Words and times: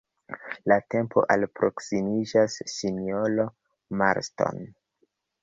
La 0.69 0.77
tempo 0.93 1.21
alproksimiĝas, 1.35 2.57
sinjoro 2.77 3.47
Marston. 4.03 4.61